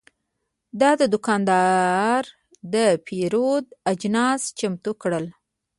دا 0.79 0.91
دوکاندار 1.13 2.21
د 2.73 2.75
پیرود 3.05 3.65
اجناس 3.91 4.41
چمتو 4.59 4.91
کړل. 5.01 5.25